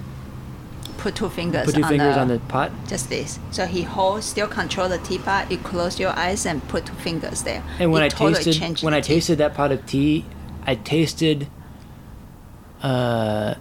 [0.97, 1.65] Put two fingers.
[1.65, 2.71] Put two on fingers the, on the pot.
[2.87, 3.39] Just this.
[3.51, 5.51] So he holds, still control the teapot.
[5.51, 7.63] You close your eyes and put two fingers there.
[7.79, 9.13] And when It I totally tasted when I tea.
[9.15, 10.25] tasted that pot of tea,
[10.65, 11.47] I tasted
[12.81, 13.55] uh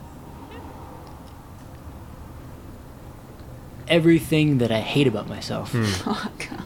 [3.88, 5.74] everything that I hate about myself.
[6.06, 6.64] Oh god,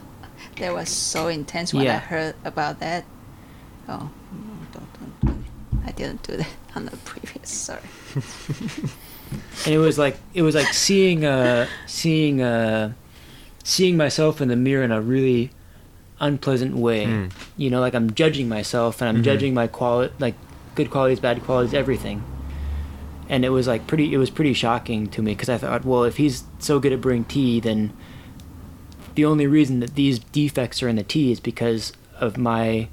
[0.56, 3.04] that was so intense when I heard about that.
[3.88, 5.44] Oh, no, don't, don't.
[5.86, 7.48] I didn't do that on the previous.
[7.50, 7.80] Sorry.
[9.64, 12.92] And it was like it was like seeing uh seeing uh
[13.62, 15.50] seeing myself in the mirror in a really
[16.18, 17.06] unpleasant way.
[17.06, 17.30] Mm.
[17.56, 19.24] You know, like I'm judging myself and I'm Mhm.
[19.24, 20.34] judging my quality like
[20.74, 22.24] good qualities, bad qualities, everything.
[23.30, 26.04] And it was like pretty it was pretty shocking to me because I thought, well,
[26.04, 27.92] if he's so good at brewing tea, then
[29.14, 32.88] the only reason that these defects are in the tea is because of my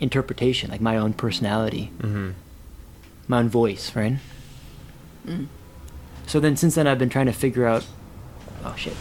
[0.00, 2.30] interpretation, like my own personality Mm-hmm.
[3.28, 4.16] my own voice, right?
[5.26, 5.46] Mm.
[6.26, 7.86] So then, since then, I've been trying to figure out.
[8.64, 8.96] Oh shit!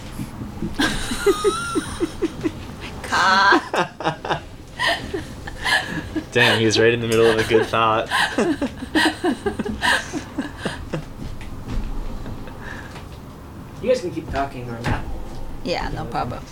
[6.27, 6.33] Cut.
[6.33, 8.09] Damn, he was right in the middle of a good thought.
[13.81, 15.03] You guys can keep talking or not.
[15.63, 16.43] yeah, no problem.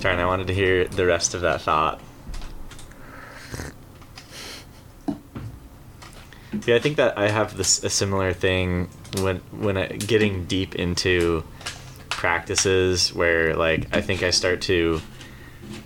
[0.00, 2.00] Darn, I wanted to hear the rest of that thought.
[6.64, 8.88] Yeah, I think that I have this a similar thing
[9.20, 11.44] when when I, getting deep into
[12.10, 15.00] practices where like I think I start to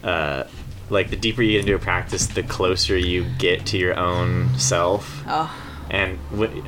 [0.04, 0.44] uh,
[0.92, 4.56] like the deeper you get into a practice, the closer you get to your own
[4.58, 5.22] self.
[5.26, 5.50] Oh,
[5.90, 6.18] and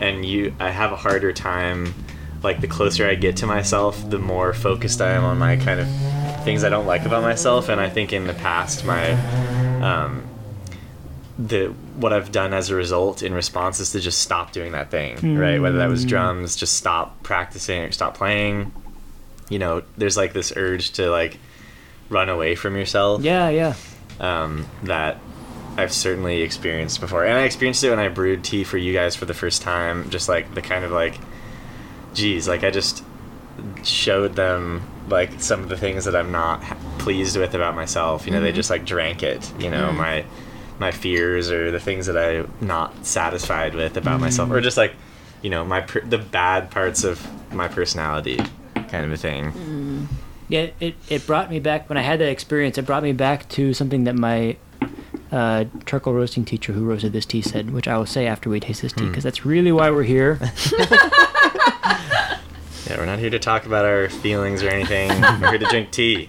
[0.00, 1.94] and you I have a harder time
[2.42, 5.80] like the closer I get to myself the more focused I am on my kind
[5.80, 5.88] of
[6.44, 7.68] things I don't like about myself.
[7.70, 9.12] And I think in the past my
[9.80, 10.22] um
[11.38, 14.90] the what I've done as a result in response is to just stop doing that
[14.90, 15.60] thing right?
[15.60, 16.08] Whether that was Mm.
[16.08, 18.72] drums just stop practicing or stop playing.
[19.48, 21.38] You know there's like this urge to like
[22.08, 23.22] run away from yourself.
[23.22, 23.74] Yeah, yeah.
[24.20, 25.18] Um, that
[25.77, 27.24] I've certainly experienced before.
[27.24, 30.09] And I experienced it when I brewed tea for you guys for the first time.
[30.11, 31.18] Just like the kind of like,
[32.14, 33.03] geez, like I just
[33.83, 36.62] showed them like some of the things that I'm not
[36.98, 38.27] pleased with about myself.
[38.27, 39.53] You know, they just like drank it.
[39.61, 39.96] You know, Mm.
[39.96, 40.24] my
[40.79, 44.92] my fears or the things that I'm not satisfied with about myself, or just like,
[45.40, 48.38] you know, my per- the bad parts of my personality,
[48.74, 50.09] kind of a thing.
[50.48, 52.76] Yeah, it, it brought me back when I had that experience.
[52.78, 54.57] It brought me back to something that my
[55.33, 58.61] uh, charcoal roasting teacher who roasted this tea said, which I will say after we
[58.61, 60.38] taste this tea, because that's really why we're here.
[62.87, 65.09] Yeah, we're not here to talk about our feelings or anything.
[65.40, 66.28] we're here to drink tea.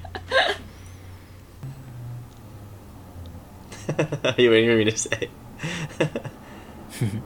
[4.24, 5.30] Are you waiting for me to say?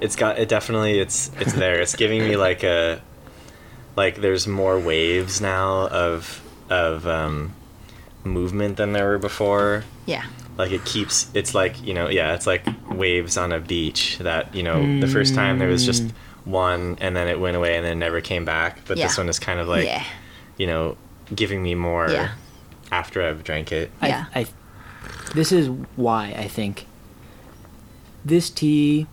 [0.00, 1.80] it's got it definitely it's it's there.
[1.80, 3.02] It's giving me like a
[3.96, 7.52] like there's more waves now of of um
[8.24, 9.84] movement than there were before.
[10.06, 10.24] Yeah.
[10.56, 14.54] Like it keeps it's like, you know, yeah, it's like waves on a beach that,
[14.54, 16.04] you know, the first time there was just
[16.44, 18.84] one and then it went away and then never came back.
[18.86, 20.04] But this one is kind of like yeah.
[20.58, 20.96] you know,
[21.34, 22.32] giving me more Yeah.
[22.90, 23.90] after I've drank it.
[24.02, 24.26] Yeah.
[24.34, 24.46] I, I,
[25.34, 26.86] this is why I think
[28.24, 29.06] this tea,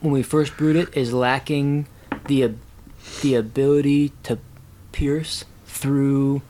[0.00, 1.86] when we first brewed it, is lacking
[2.26, 2.58] the ab-
[3.22, 4.38] the ability to
[4.92, 6.42] pierce through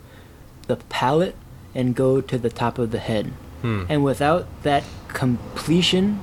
[0.67, 1.35] the palate
[1.75, 3.33] and go to the top of the head.
[3.63, 3.85] Hmm.
[3.89, 6.21] And without that completion,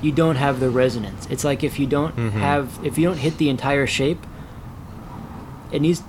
[0.00, 1.26] you don't have the resonance.
[1.28, 2.30] It's like if you don't Mhm.
[2.32, 4.24] have if you don't hit the entire shape,
[5.72, 6.02] it needs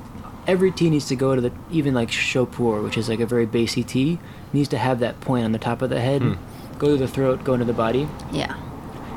[0.47, 3.45] every tea needs to go to the even like Chopur, which is like a very
[3.45, 4.19] bassy tea,
[4.53, 6.33] needs to have that point on the top of the head, Hmm.
[6.77, 8.53] go to the throat, go into the body, Yeah.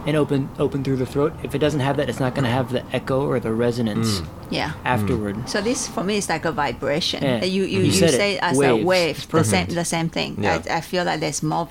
[0.06, 1.32] And open open through the throat.
[1.42, 4.20] If it doesn't have that, it's not going to have the echo or the resonance
[4.20, 4.26] Mm.
[4.50, 4.72] Yeah.
[4.84, 5.48] afterward.
[5.48, 7.22] So this for me is like a vibration.
[7.22, 7.44] Yeah.
[7.44, 8.16] You you, You you, said it.
[8.16, 8.82] say as Waves.
[8.82, 10.36] a wave, the same the same thing.
[10.42, 10.60] Yeah.
[10.68, 11.68] I, I feel like there's more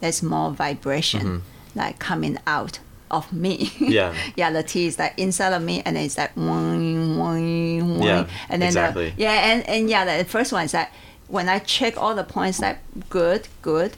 [0.00, 1.78] there's more vibration Mm-hmm.
[1.78, 2.78] like coming out
[3.10, 3.70] of me.
[3.78, 4.14] Yeah.
[4.36, 6.32] yeah, the tea is like inside of me and it's like.
[6.36, 9.10] Yeah, and then exactly.
[9.10, 10.90] the, yeah, and, and yeah, the first one is that
[11.28, 12.78] when I check all the points like
[13.10, 13.96] good, good,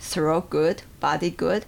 [0.00, 1.64] throat good, body good.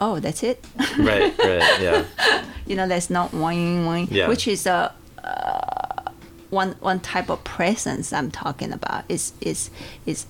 [0.00, 0.64] Oh, that's it.
[0.98, 2.04] Right, right, yeah.
[2.66, 4.28] you know there's not whine whine Yeah.
[4.28, 4.92] which is a
[5.24, 6.10] uh,
[6.50, 9.70] one one type of presence i'm talking about is is
[10.06, 10.26] is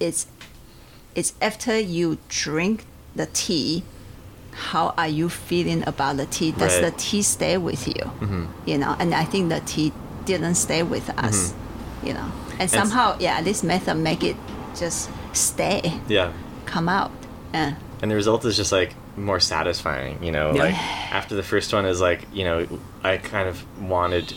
[0.00, 0.26] is
[1.14, 3.82] it's after you drink the tea
[4.70, 6.90] how are you feeling about the tea does Right.
[6.90, 8.48] the tea stay with you Mhm.
[8.66, 9.92] you know and i think the tea
[10.24, 11.52] didn't stay with us
[12.02, 14.36] you know and s- somehow yeah this method make it
[14.78, 16.32] just stay Yeah.
[16.66, 17.10] come out
[17.54, 20.64] yeah and the result is just like more satisfying you know Yeah.
[20.64, 20.74] like
[21.12, 22.66] after the first one is like you know
[23.02, 24.34] i kind of wanted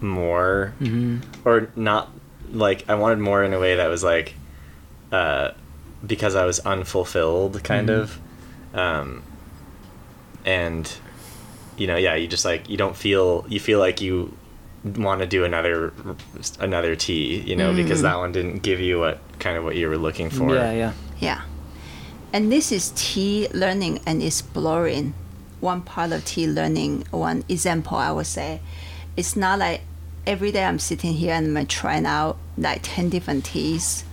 [0.00, 2.10] more hmm or not
[2.52, 4.34] like i wanted more in a way that was like
[5.10, 5.50] uh
[6.06, 8.00] because i was unfulfilled kind Mhm.
[8.00, 8.18] of
[8.74, 9.22] um
[10.44, 10.92] and
[11.76, 14.36] you know yeah you just like you don't feel you feel like you
[14.96, 15.92] want to do another
[16.58, 18.02] another tea you know because Mm.
[18.02, 20.92] that one didn't give you what kind of what you were looking for Yeah, yeah.
[21.20, 21.40] Yeah.
[22.32, 25.14] And this is tea learning and exploring.
[25.60, 28.60] One part of tea learning, one example I would say,
[29.16, 29.82] it's not like
[30.26, 34.04] every day I'm sitting here and I'm trying out like 10 different teas,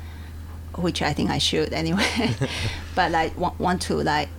[0.76, 2.36] which I think I should anyway.
[2.96, 4.30] but like want, want to like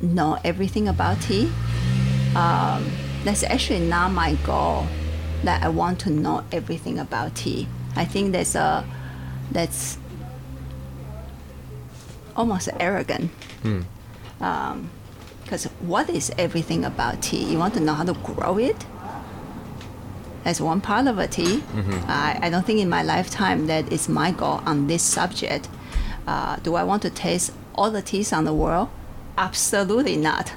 [0.00, 1.50] know everything about tea.
[2.36, 2.90] Um,
[3.24, 4.86] that's actually not my goal.
[5.42, 7.68] That I want to know everything about tea.
[7.96, 8.86] I think there's a
[9.50, 9.98] that's
[12.36, 13.30] almost arrogant.
[13.62, 13.82] Hmm.
[15.42, 17.44] Because what is everything about tea?
[17.44, 18.86] You want to know how to grow it?
[20.42, 21.62] That's one part of a tea.
[22.06, 25.68] I, I don't think in my lifetime that is my goal on this subject.
[26.26, 28.88] Uh, do I want to taste all the teas on the world?
[29.36, 30.52] Absolutely not.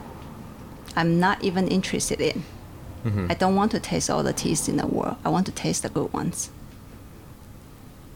[0.95, 2.43] I'm not even interested in.
[3.29, 5.15] I don't want to taste all the teas in the world.
[5.23, 6.49] I want to taste the good ones.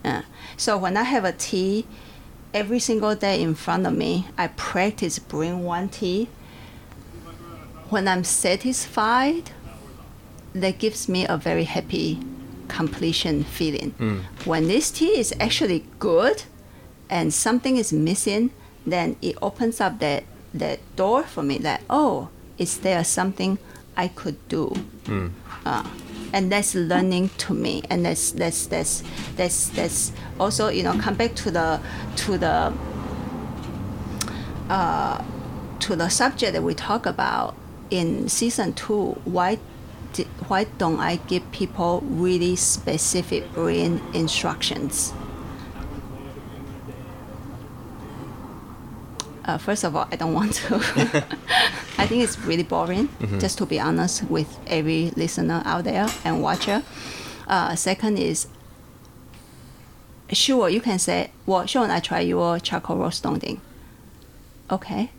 [0.04, 0.24] Uh,
[0.58, 1.86] so when I have a tea,
[2.54, 6.30] every single day in front of me, I practice brewing one tea.
[7.90, 9.52] When I'm satisfied,
[10.54, 12.20] that gives me a very happy
[12.68, 13.92] completion feeling.
[14.00, 14.24] Mm.
[14.46, 16.44] When this tea is actually good
[17.10, 18.52] and something is missing,
[18.86, 23.58] then it opens up that, that door for me that, oh, is there something
[23.98, 24.74] I could do?
[25.06, 25.32] Mm.
[25.66, 25.84] uh,
[26.34, 29.04] and that's learning to me and that's that's that's
[29.36, 31.80] that's that's also you know come back to the
[32.16, 32.74] to the
[34.70, 35.24] uh,
[35.80, 37.56] to the subject that we talk about
[37.90, 39.58] in season two why
[40.48, 45.14] why don't I give people really specific brain instructions
[49.46, 50.76] uh, first of all, I don't want to.
[51.98, 56.42] I think it's really boring, just to be honest with every listener out there and
[56.42, 56.84] watcher.
[57.48, 58.48] Uh, second is,
[60.32, 63.62] sure, you can say, well, Sean, I try your charcoal roast thing.
[64.70, 65.12] Okay.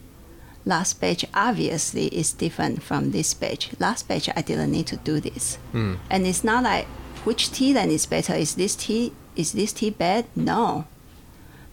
[0.64, 3.70] Last batch obviously is different from this batch.
[3.80, 5.58] Last batch, I didn't need to do this.
[5.72, 5.98] Mm.
[6.08, 6.86] And it's not like,
[7.24, 8.34] which tea then is better?
[8.34, 10.26] Is this tea, is this tea bad?
[10.36, 10.86] No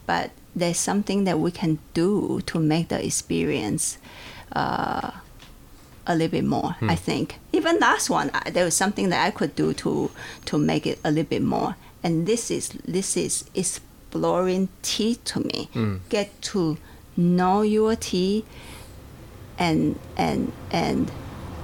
[0.10, 3.98] but there's something that we can do to make the experience
[4.52, 5.12] uh,
[6.08, 6.76] a little bit more.
[6.82, 10.10] I think even last one, I, there was something that I could do to
[10.46, 11.76] to make it a little bit more.
[12.04, 15.70] And this is this is exploring tea to me.
[16.10, 16.78] Get to
[17.16, 18.44] know your tea,
[19.60, 21.12] and and and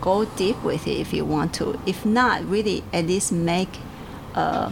[0.02, 1.80] go deep with it if you want to.
[1.86, 3.80] If not, really at least make
[4.36, 4.72] uh,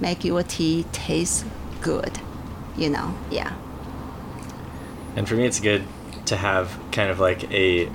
[0.00, 1.44] make your tea taste
[1.80, 2.20] good.
[2.78, 3.54] You know, yeah.
[5.16, 5.84] And for me, it's good
[6.26, 7.86] to have kind of like a,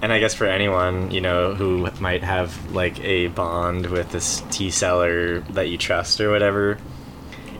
[0.00, 4.42] and I guess for anyone, you know, who might have like a bond with this
[4.50, 6.78] tea seller that you trust or whatever,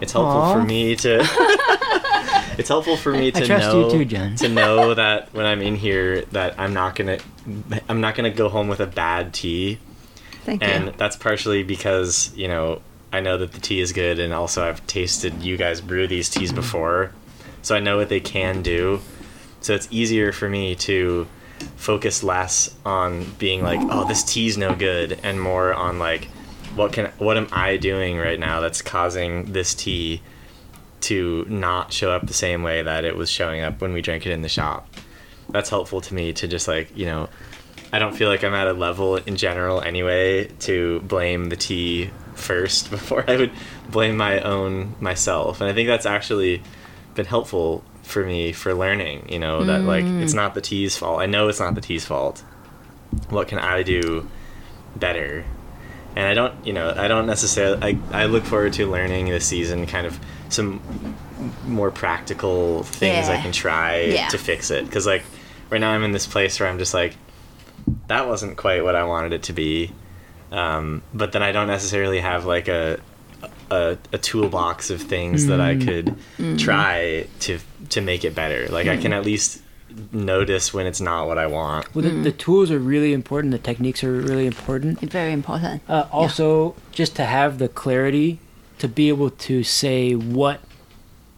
[0.01, 0.55] it's helpful Aw.
[0.55, 1.19] for me to.
[2.59, 4.37] it's helpful for me I to trust you know too, Jen.
[4.37, 7.19] to know that when I'm in here that I'm not gonna,
[7.89, 9.79] I'm not gonna go home with a bad tea,
[10.45, 10.69] Thank you.
[10.69, 10.93] and you.
[10.97, 12.81] that's partially because you know
[13.15, 16.29] I know that the tea is good, and also I've tasted you guys brew these
[16.29, 16.57] teas Mm-hmm.
[16.57, 17.13] before,
[17.63, 19.01] so I know what they can do.
[19.61, 21.27] So it's easier for me to
[21.77, 26.25] focus less on being like, oh, this tea's no good, and more on like,
[26.75, 30.21] what can what am I doing right now that's causing this tea
[31.03, 34.27] to not show up the same way that it was showing up when we drank
[34.27, 34.89] it in the shop.
[35.51, 37.29] That's helpful to me to just like, you know,
[37.93, 42.11] I don't feel like I'm at a level in general anyway to blame the tea
[42.35, 43.53] first before I would
[43.91, 45.61] blame my own myself.
[45.61, 46.63] And I think that's actually
[47.15, 50.23] been helpful for me for learning, you know, that like mm.
[50.23, 51.21] it's not the tea's fault.
[51.21, 52.41] I know it's not the tea's fault.
[53.31, 54.29] What can I do
[54.97, 55.45] better?
[56.17, 59.47] And I don't, you know, I don't necessarily I, I look forward to learning this
[59.47, 60.19] season kind of
[60.49, 60.81] some
[61.67, 64.29] more practical things I can try Yeah.
[64.29, 65.25] to fix it cuz like
[65.71, 67.17] right now I'm in this place where I'm just like
[68.07, 69.93] that wasn't quite what I wanted it to be.
[70.55, 73.01] Um, but then I don't necessarily have like a
[73.71, 76.17] a, a toolbox of things that I could
[76.59, 77.59] try to
[77.91, 78.69] to make it better.
[78.69, 79.63] Like I can at least
[80.13, 81.93] notice when it's not what I want.
[81.95, 83.53] Well, the, the tools are really important.
[83.53, 85.01] The techniques are really important.
[85.01, 85.83] Very important.
[85.89, 88.39] Uh, also, just to have the clarity
[88.79, 90.61] to be able to say what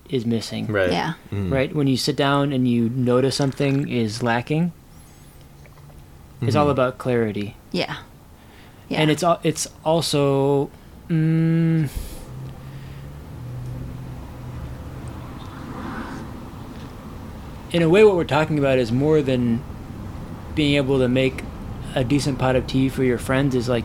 [0.08, 0.66] is missing.
[0.66, 0.90] Right.
[0.90, 1.14] Yeah.
[1.30, 1.52] Mm.
[1.52, 1.74] Right?
[1.74, 4.72] When you sit down and you notice something is lacking,
[6.40, 7.56] it's all about clarity.
[7.72, 7.96] Yeah.
[8.88, 9.00] Yeah.
[9.00, 10.70] And it's it's also
[11.08, 11.88] mm,
[17.72, 19.62] in a way what we're talking about is more than
[20.54, 21.42] being able to make
[21.94, 23.84] a decent pot of tea for your friends is like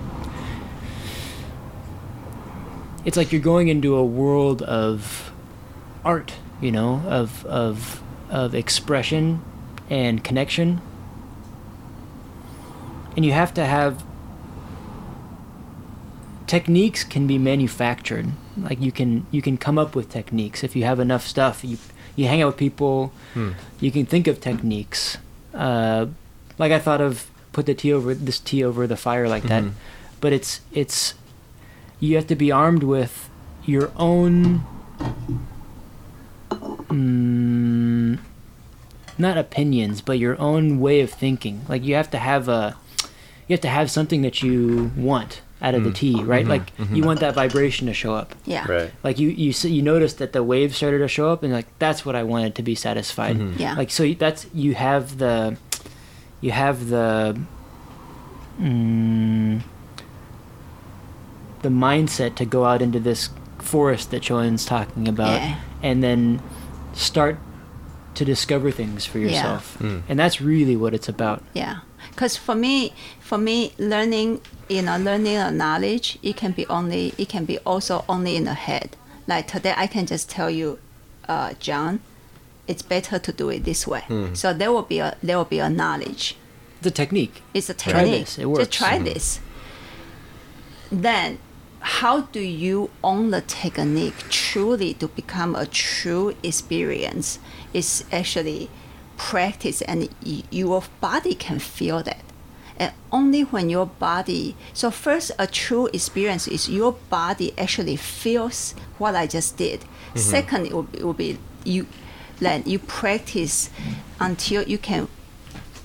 [3.03, 5.31] it's like you're going into a world of
[6.05, 9.41] art, you know, of of of expression
[9.89, 10.81] and connection.
[13.15, 14.03] And you have to have
[16.51, 18.27] techniques can be manufactured.
[18.67, 21.63] Like you can you can come up with techniques if you have enough stuff.
[21.63, 21.77] You
[22.17, 23.51] you hang out with people, Hmm.
[23.79, 25.17] you can think of techniques.
[25.53, 26.07] Uh,
[26.57, 27.13] like I thought of
[27.53, 29.71] put the tea over this tea over the fire like that, Mhm.
[30.19, 31.13] but it's it's
[32.03, 33.29] you have to be armed with
[33.65, 34.63] your own
[36.91, 38.19] mm,
[39.17, 42.75] not opinions but your own way of thinking like you have to have a
[43.47, 45.95] you have to have something that you want out of the Mm.
[45.95, 46.49] tea right Mhm.
[46.49, 47.05] like you Mhm.
[47.05, 48.65] want that vibration to show up yeah.
[48.71, 48.91] Right.
[49.03, 51.67] like you you see, you notice that the waves started to show up and like
[51.79, 53.59] that's what I wanted to be satisfied Mhm.
[53.59, 53.73] Yeah.
[53.75, 55.57] like so that's you have the
[56.41, 57.37] you have the
[58.59, 59.61] mm,
[61.61, 65.55] the mindset to go out into this forest that Shiuwen's talking about Yeah.
[65.83, 66.41] and then
[66.93, 67.37] start
[68.15, 69.25] to discover things for Yeah.
[69.27, 70.01] yourself Mm.
[70.09, 71.77] and that's really what it's about Yeah,
[72.11, 77.13] because for me, for me, learning, you know, learning a knowledge, it can be only,
[77.17, 78.95] it can be also only in the head.
[79.27, 80.77] Like today, I can just tell you,
[81.27, 82.01] uh, John,
[82.67, 84.01] it's better to do it this way.
[84.07, 84.33] Hmm.
[84.35, 86.35] So there will be a there will be a knowledge.
[86.81, 88.25] the technique It's a Try technique.
[88.25, 88.59] this, it works.
[88.67, 89.03] Just try Mhm.
[89.13, 89.39] this.
[90.91, 91.37] Then,
[91.79, 97.39] how do you own the technique truly to become a true experience?
[97.73, 98.69] Is actually
[99.29, 100.09] practice, and
[100.49, 102.23] your body can feel that.
[102.77, 108.73] And only when your body, so first, a true experience is your body actually feels
[108.97, 109.81] what I just did.
[109.81, 110.17] Mm-hmm.
[110.17, 111.85] Second, it will, it will be you,
[112.39, 113.69] then you practice
[114.19, 115.07] until you can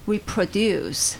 [0.07, 1.19] reproduce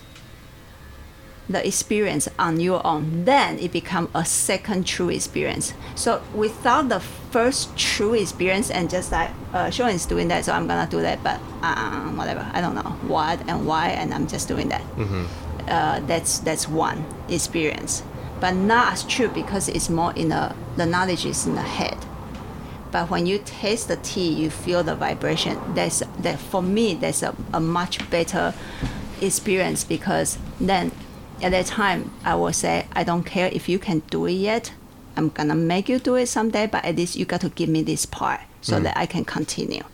[1.49, 5.75] the experience on your own then it becomes a second true experience.
[5.95, 10.53] So without the first true experience and just like uh, Sean is doing that so
[10.53, 12.47] i'm gonna do that but uh, whatever.
[12.53, 14.83] I don't know what and why and i'm just doing that.
[15.69, 18.03] Uh, that's that's one experience.
[18.41, 21.97] But not as true because it's more in the the knowledge is in the head.
[22.93, 25.59] But when you taste the tea you feel the vibration.
[25.75, 28.55] That's that for me that's a, a much better
[29.21, 30.93] experience because then
[31.43, 34.73] at that time I will say, I don't care if you can do it yet.
[35.17, 37.83] I'm gonna make you do it someday, but at least you got to give me
[37.83, 38.83] this part so mm.
[38.83, 39.85] that I can continue.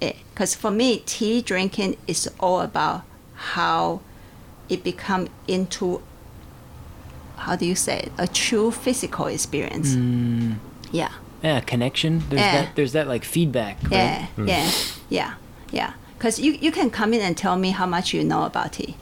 [0.00, 3.02] Eh, because for me, tea drinking is all about
[3.34, 4.00] how
[4.68, 6.02] it become into
[7.36, 8.12] how do you say it?
[8.18, 9.94] a true physical experience.
[9.94, 10.56] Mm.
[10.92, 11.10] Yeah.
[11.42, 12.22] Yeah, connection.
[12.28, 12.52] There's Yeah.
[12.62, 12.76] that.
[12.76, 13.82] There's that like feedback.
[13.82, 13.92] Right?
[13.92, 14.48] Yeah, mm.
[14.48, 14.70] yeah,
[15.08, 15.34] yeah,
[15.72, 15.92] yeah.
[16.16, 18.96] Because you, you can come in and tell me how much you know about tea.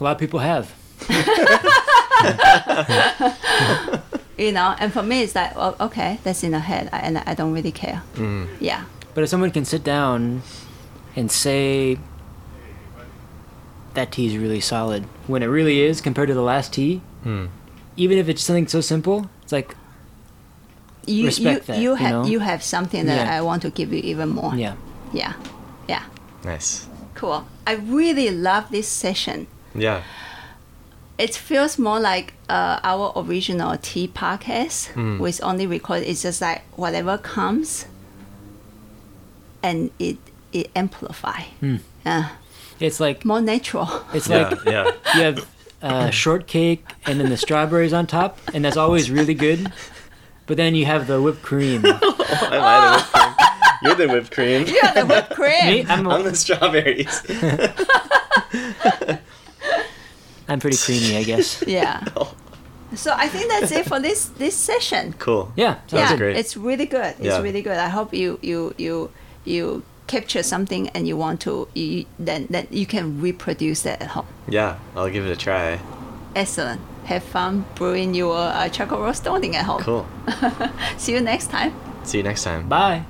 [0.00, 0.72] A lot of people have.
[4.36, 7.18] You know, and for me, it's like, well, okay, that's in the head, I- and
[7.18, 8.02] I don't really care.
[8.58, 8.82] Yeah,
[9.14, 10.42] But if someone can sit down
[11.14, 11.98] and say
[13.94, 17.46] that tea is really solid when it really is compared to the last tea, Hmm.
[17.96, 19.76] even if it's something so simple, it's like
[21.06, 22.24] you Respect you that, you you have know?
[22.26, 23.38] you have something that Yeah.
[23.38, 24.52] I want to give you even more.
[24.56, 24.74] yeah.
[25.12, 25.34] yeah,
[25.88, 26.02] yeah.
[26.44, 26.88] Nice.
[27.14, 27.46] Cool.
[27.68, 29.46] I really love this session.
[29.74, 30.02] Yeah.
[31.18, 35.18] It feels more like uh, our original tea podcast Hmm.
[35.18, 36.02] with only record.
[36.02, 37.86] It's just like whatever comes,
[39.62, 40.16] and it
[40.52, 41.42] it amplify.
[42.06, 42.28] Uh,
[42.80, 43.88] It's like more natural.
[44.12, 44.48] it's Yeah.
[44.48, 44.90] like yeah.
[45.14, 45.46] you have
[45.82, 49.70] uh, shortcake and then the strawberries on top, and that's always really good.
[50.46, 51.82] But then you have the whipped cream.
[51.86, 53.34] I might have whipped cream.
[53.82, 54.66] You're the whipped cream.
[54.66, 55.66] yeah, the whipped cream.
[55.66, 57.22] Me, I'm, I'm the strawberries.
[60.48, 61.62] I'm pretty creamy, I guess.
[61.66, 62.04] Yeah.
[62.94, 65.14] So I think that's it for this this session.
[65.18, 65.52] Cool.
[65.56, 66.36] Yeah, sounds yeah, great.
[66.36, 67.14] it's really good.
[67.18, 67.42] It's Yeah.
[67.42, 67.76] really good.
[67.78, 69.10] I hope you you you
[69.44, 74.08] you capture something and you want to you, then then you can reproduce that at
[74.14, 74.26] home.
[74.48, 75.80] Yeah, I'll give it a try.
[76.36, 76.80] Excellent.
[77.06, 79.80] Have fun brewing your uh, charcoal roast dongding at home.
[79.82, 80.06] Cool.
[80.96, 81.72] See you next time.
[82.04, 82.68] See you next time.
[82.68, 83.04] Bye.